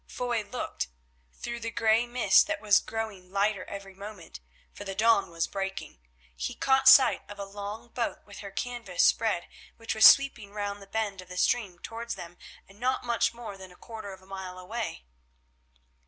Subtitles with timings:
[0.07, 0.87] Foy looked.
[1.31, 4.39] Through the grey mist that was growing lighter every moment,
[4.73, 5.99] for the dawn was breaking,
[6.35, 10.81] he caught sight of a long boat with her canvas spread which was sweeping round
[10.81, 14.23] the bend of the stream towards them and not much more than a quarter of
[14.23, 15.05] a mile away.